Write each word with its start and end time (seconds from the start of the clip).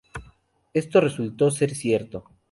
Esto 0.73 0.99
resultó 0.99 1.51
ser 1.51 1.75
cierto. 1.75 2.23